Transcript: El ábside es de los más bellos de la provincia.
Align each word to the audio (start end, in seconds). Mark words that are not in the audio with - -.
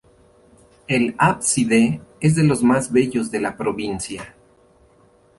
El 0.87 1.13
ábside 1.19 2.01
es 2.21 2.33
de 2.35 2.41
los 2.41 2.63
más 2.63 2.91
bellos 2.91 3.29
de 3.29 3.39
la 3.39 3.55
provincia. 3.55 4.33